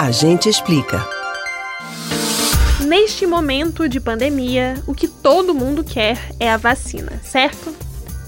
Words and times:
A 0.00 0.12
gente 0.12 0.48
explica. 0.48 1.04
Neste 2.86 3.26
momento 3.26 3.88
de 3.88 3.98
pandemia, 3.98 4.80
o 4.86 4.94
que 4.94 5.08
todo 5.08 5.52
mundo 5.52 5.82
quer 5.82 6.16
é 6.38 6.48
a 6.48 6.56
vacina, 6.56 7.20
certo? 7.24 7.74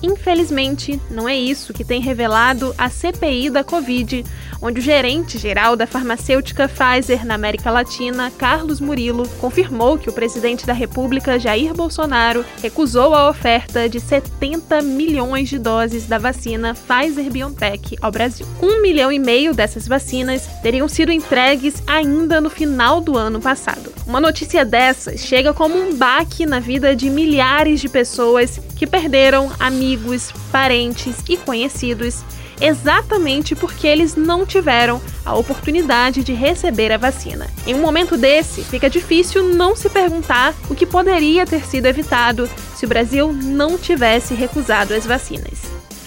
Infelizmente, 0.02 1.00
não 1.10 1.28
é 1.28 1.36
isso 1.36 1.72
que 1.72 1.84
tem 1.84 2.00
revelado 2.00 2.74
a 2.78 2.88
CPI 2.88 3.50
da 3.50 3.62
Covid, 3.62 4.24
onde 4.62 4.80
o 4.80 4.82
gerente 4.82 5.38
geral 5.38 5.76
da 5.76 5.86
farmacêutica 5.86 6.68
Pfizer 6.68 7.24
na 7.24 7.34
América 7.34 7.70
Latina, 7.70 8.30
Carlos 8.30 8.80
Murilo, 8.80 9.28
confirmou 9.40 9.98
que 9.98 10.08
o 10.08 10.12
presidente 10.12 10.66
da 10.66 10.72
República, 10.72 11.38
Jair 11.38 11.74
Bolsonaro, 11.74 12.44
recusou 12.62 13.14
a 13.14 13.28
oferta 13.28 13.88
de 13.88 14.00
70 14.00 14.82
milhões 14.82 15.48
de 15.48 15.58
doses 15.58 16.06
da 16.06 16.18
vacina 16.18 16.74
Pfizer 16.74 17.30
BioNTech 17.30 17.96
ao 18.00 18.10
Brasil. 18.10 18.46
Um 18.62 18.82
milhão 18.82 19.10
e 19.10 19.18
meio 19.18 19.54
dessas 19.54 19.86
vacinas 19.86 20.46
teriam 20.62 20.88
sido 20.88 21.12
entregues 21.12 21.82
ainda 21.86 22.40
no 22.40 22.50
final 22.50 23.00
do 23.00 23.16
ano 23.16 23.40
passado. 23.40 23.92
Uma 24.06 24.20
notícia 24.20 24.64
dessas 24.64 25.20
chega 25.20 25.54
como 25.54 25.76
um 25.76 25.94
baque 25.94 26.44
na 26.44 26.60
vida 26.60 26.94
de 26.96 27.08
milhares 27.08 27.80
de 27.80 27.88
pessoas 27.88 28.60
que 28.80 28.86
perderam 28.86 29.52
amigos, 29.60 30.32
parentes 30.50 31.16
e 31.28 31.36
conhecidos 31.36 32.24
exatamente 32.58 33.54
porque 33.54 33.86
eles 33.86 34.16
não 34.16 34.46
tiveram 34.46 35.02
a 35.22 35.34
oportunidade 35.34 36.24
de 36.24 36.32
receber 36.32 36.90
a 36.90 36.96
vacina. 36.96 37.46
Em 37.66 37.74
um 37.74 37.82
momento 37.82 38.16
desse, 38.16 38.62
fica 38.64 38.88
difícil 38.88 39.52
não 39.52 39.76
se 39.76 39.90
perguntar 39.90 40.54
o 40.70 40.74
que 40.74 40.86
poderia 40.86 41.44
ter 41.44 41.62
sido 41.66 41.84
evitado 41.84 42.48
se 42.74 42.86
o 42.86 42.88
Brasil 42.88 43.34
não 43.34 43.76
tivesse 43.76 44.32
recusado 44.32 44.94
as 44.94 45.04
vacinas. 45.04 45.60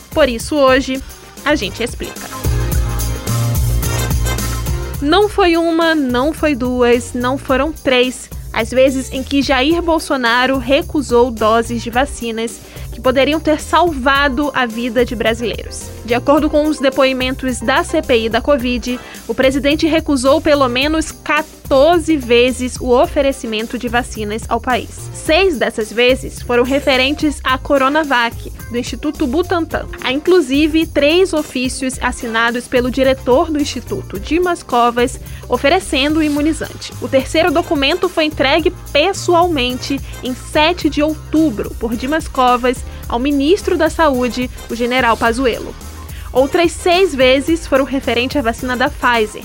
Por 0.10 0.28
isso, 0.28 0.56
hoje, 0.56 1.00
a 1.46 1.54
gente 1.54 1.84
explica. 1.84 2.28
Não 5.00 5.30
foi 5.30 5.58
uma, 5.58 5.94
não 5.94 6.34
foi 6.34 6.56
duas, 6.56 7.14
não 7.14 7.38
foram 7.38 7.72
três 7.72 8.32
as 8.54 8.70
vezes 8.70 9.12
em 9.12 9.24
que 9.24 9.42
Jair 9.42 9.82
Bolsonaro 9.82 10.58
recusou 10.58 11.32
doses 11.32 11.82
de 11.82 11.90
vacinas 11.90 12.62
que 12.92 13.02
poderiam 13.02 13.40
ter 13.40 13.60
salvado 13.60 14.52
a 14.54 14.68
vida 14.68 15.04
de 15.04 15.16
brasileiros. 15.16 15.90
De 16.06 16.14
acordo 16.14 16.50
com 16.50 16.68
os 16.68 16.80
depoimentos 16.80 17.60
da 17.60 17.82
CPI 17.82 18.28
da 18.28 18.42
Covid, 18.42 19.00
o 19.26 19.34
presidente 19.34 19.88
recusou 19.88 20.42
pelo 20.42 20.68
menos 20.68 21.12
14 21.12 22.18
vezes 22.18 22.76
o 22.80 22.90
oferecimento 22.90 23.78
de 23.78 23.88
vacinas 23.88 24.44
ao 24.50 24.60
país. 24.60 25.10
Seis 25.14 25.58
dessas 25.58 25.94
vezes 25.94 26.42
foram 26.42 26.64
referentes 26.64 27.40
à 27.42 27.58
Coronavac, 27.58 28.52
do 28.70 28.78
Instituto 28.78 29.26
Butantan. 29.26 29.88
Há 30.04 30.12
inclusive 30.12 30.86
três 30.86 31.32
ofícios 31.32 31.98
assinados 32.02 32.68
pelo 32.68 32.92
diretor 32.92 33.50
do 33.50 33.62
Instituto, 33.62 34.20
Dimas 34.20 34.62
Covas, 34.62 35.18
oferecendo 35.48 36.20
o 36.20 36.24
imunizante. 36.24 36.92
O 37.02 37.08
terceiro 37.08 37.50
documento 37.50 38.10
foi 38.10 38.26
entregue 38.26 38.74
pessoalmente 38.92 40.02
em 40.22 40.36
7 40.36 40.90
de 40.90 41.02
outubro 41.02 41.70
por 41.80 41.96
Dimas 41.96 42.28
Covas 42.28 42.84
ao 43.08 43.20
ministro 43.20 43.78
da 43.78 43.90
Saúde, 43.90 44.50
o 44.70 44.76
general 44.76 45.16
Pazuello. 45.18 45.76
Outras 46.32 46.72
seis 46.72 47.14
vezes 47.14 47.68
foram 47.68 47.86
referentes 47.86 48.38
à 48.38 48.42
vacina 48.42 48.76
da 48.76 48.90
Pfizer. 48.90 49.44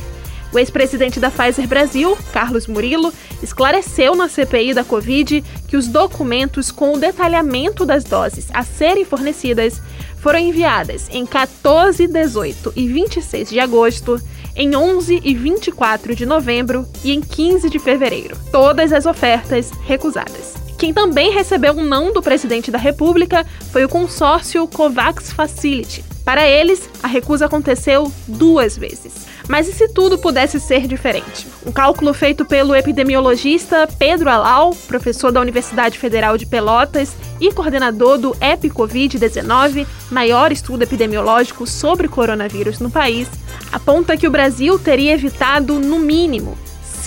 O 0.53 0.59
ex-presidente 0.59 1.21
da 1.21 1.31
Pfizer 1.31 1.69
Brasil, 1.69 2.17
Carlos 2.33 2.67
Murilo, 2.67 3.13
esclareceu 3.43 4.15
na 4.15 4.29
CPI 4.29 4.73
da 4.73 4.83
Covid 4.83 5.45
que 5.69 5.77
os 5.77 5.87
documentos 5.87 6.71
com 6.71 6.95
o 6.95 6.99
detalhamento 6.99 7.85
das 7.85 8.05
doses 8.05 8.49
a 8.55 8.63
serem 8.63 9.05
fornecidas 9.05 9.81
foram 10.17 10.39
enviadas 10.39 11.09
em 11.11 11.27
14, 11.27 12.07
18 12.07 12.73
e 12.75 12.89
26 12.89 13.51
de 13.51 13.61
agosto, 13.61 14.21
em 14.57 14.75
11 14.75 15.21
e 15.23 15.35
24 15.35 16.17
de 16.17 16.27
novembro 16.27 16.87
e 17.05 17.13
em 17.13 17.21
15 17.21 17.69
de 17.69 17.79
fevereiro. 17.79 18.37
Todas 18.51 18.93
as 18.93 19.07
ofertas 19.07 19.71
recusadas. 19.87 20.68
Quem 20.79 20.95
também 20.95 21.33
recebeu 21.33 21.73
um 21.73 21.85
não 21.85 22.13
do 22.13 22.23
presidente 22.23 22.71
da 22.71 22.79
República 22.79 23.45
foi 23.73 23.85
o 23.85 23.89
consórcio 23.89 24.67
COVAX 24.69 25.33
Facility. 25.33 26.05
Para 26.25 26.47
eles, 26.47 26.89
a 27.03 27.09
recusa 27.09 27.47
aconteceu 27.47 28.13
duas 28.29 28.79
vezes. 28.79 29.27
Mas 29.49 29.67
e 29.67 29.73
se 29.73 29.89
tudo 29.89 30.19
pudesse 30.19 30.61
ser 30.61 30.87
diferente? 30.87 31.49
Um 31.67 31.73
cálculo 31.73 32.15
feito 32.15 32.45
pelo 32.45 32.77
epidemiologista 32.77 33.89
Pedro 33.99 34.31
Alau, 34.31 34.73
professor 34.87 35.33
da 35.33 35.41
Universidade 35.41 35.99
Federal 35.99 36.39
de 36.39 36.47
Pelotas 36.47 37.17
e 37.41 37.53
coordenador 37.53 38.17
do 38.17 38.31
EpiCovid-19, 38.35 39.85
maior 40.13 40.53
estudo 40.53 40.83
epidemiológico 40.83 41.67
sobre 41.67 42.07
coronavírus 42.07 42.79
no 42.79 42.91
país, 42.91 43.27
aponta 43.73 44.17
que 44.17 44.29
o 44.29 44.31
Brasil 44.31 44.79
teria 44.79 45.15
evitado, 45.15 45.81
no 45.81 45.99
mínimo, 45.99 46.57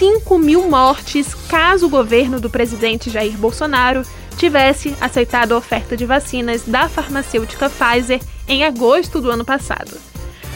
5 0.02 0.40
mil 0.40 0.68
mortes 0.68 1.36
caso 1.48 1.86
o 1.86 1.90
governo 1.90 2.42
do 2.42 2.50
presidente 2.50 3.08
Jair 3.08 3.38
Bolsonaro 3.38 4.02
tivesse 4.36 4.96
aceitado 5.00 5.52
a 5.52 5.58
oferta 5.58 5.96
de 5.96 6.08
vacinas 6.08 6.64
da 6.64 6.90
farmacêutica 6.90 7.70
Pfizer 7.70 8.20
em 8.48 8.64
agosto 8.64 9.22
do 9.22 9.30
ano 9.30 9.46
passado. 9.46 9.96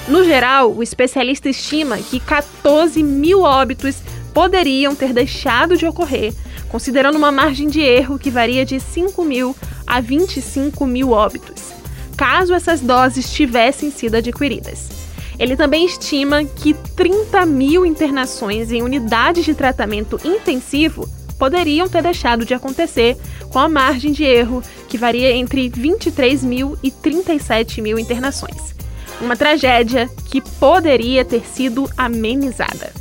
No 0.07 0.23
geral, 0.23 0.73
o 0.73 0.81
especialista 0.81 1.47
estima 1.47 1.99
que 1.99 2.19
14 2.19 3.03
mil 3.03 3.41
óbitos 3.41 3.97
poderiam 4.33 4.95
ter 4.95 5.13
deixado 5.13 5.77
de 5.77 5.85
ocorrer, 5.85 6.33
considerando 6.67 7.19
uma 7.19 7.31
margem 7.31 7.67
de 7.67 7.81
erro 7.81 8.17
que 8.17 8.31
varia 8.31 8.65
de 8.65 8.79
5 8.79 9.23
mil 9.23 9.55
a 9.85 10.01
25 10.01 10.87
mil 10.87 11.11
óbitos, 11.11 11.71
caso 12.17 12.51
essas 12.51 12.81
doses 12.81 13.31
tivessem 13.31 13.91
sido 13.91 14.15
adquiridas. 14.15 14.94
Ele 15.37 15.55
também 15.55 15.85
estima 15.85 16.43
que 16.43 16.73
30 16.95 17.45
mil 17.45 17.85
internações 17.85 18.71
em 18.71 18.81
unidades 18.81 19.43
de 19.43 19.53
tratamento 19.53 20.19
intensivo 20.23 21.09
poderiam 21.37 21.87
ter 21.87 22.01
deixado 22.01 22.45
de 22.45 22.53
acontecer 22.53 23.17
com 23.49 23.59
a 23.59 23.67
margem 23.67 24.11
de 24.11 24.23
erro 24.23 24.63
que 24.87 24.97
varia 24.97 25.31
entre 25.31 25.69
23 25.69 26.43
mil 26.43 26.77
e 26.81 26.89
37 26.89 27.81
mil 27.81 27.99
internações. 27.99 28.75
Uma 29.19 29.35
tragédia 29.35 30.09
que 30.29 30.41
poderia 30.41 31.23
ter 31.23 31.45
sido 31.45 31.89
amenizada. 31.97 32.91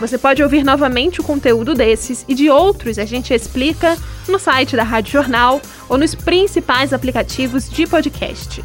Você 0.00 0.18
pode 0.18 0.42
ouvir 0.42 0.64
novamente 0.64 1.20
o 1.20 1.24
conteúdo 1.24 1.74
desses 1.74 2.24
e 2.26 2.34
de 2.34 2.50
outros 2.50 2.98
a 2.98 3.04
gente 3.04 3.32
explica 3.32 3.96
no 4.28 4.38
site 4.38 4.76
da 4.76 4.82
Rádio 4.82 5.12
Jornal 5.12 5.62
ou 5.88 5.96
nos 5.96 6.14
principais 6.14 6.92
aplicativos 6.92 7.70
de 7.70 7.86
podcast. 7.86 8.62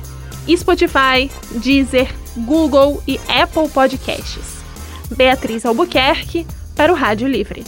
Spotify, 0.58 1.30
Deezer, 1.52 2.08
Google 2.40 3.02
e 3.08 3.20
Apple 3.28 3.70
Podcasts. 3.70 4.60
Beatriz 5.12 5.66
Albuquerque 5.66 6.46
para 6.76 6.92
o 6.92 6.96
Rádio 6.96 7.28
Livre. 7.28 7.64